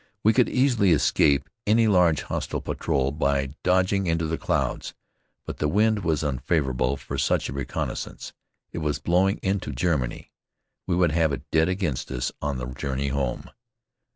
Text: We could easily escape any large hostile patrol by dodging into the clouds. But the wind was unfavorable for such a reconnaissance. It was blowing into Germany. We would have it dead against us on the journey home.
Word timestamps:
We 0.23 0.33
could 0.33 0.49
easily 0.49 0.93
escape 0.93 1.47
any 1.67 1.85
large 1.85 2.23
hostile 2.23 2.59
patrol 2.59 3.11
by 3.11 3.49
dodging 3.63 4.07
into 4.07 4.25
the 4.25 4.35
clouds. 4.39 4.95
But 5.45 5.59
the 5.59 5.67
wind 5.67 6.03
was 6.03 6.23
unfavorable 6.23 6.97
for 6.97 7.19
such 7.19 7.49
a 7.49 7.53
reconnaissance. 7.53 8.33
It 8.71 8.79
was 8.79 8.97
blowing 8.97 9.39
into 9.43 9.71
Germany. 9.71 10.31
We 10.87 10.95
would 10.95 11.11
have 11.11 11.31
it 11.31 11.43
dead 11.51 11.69
against 11.69 12.09
us 12.09 12.31
on 12.41 12.57
the 12.57 12.65
journey 12.73 13.09
home. 13.09 13.51